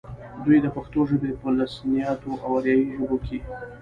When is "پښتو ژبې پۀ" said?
0.75-1.49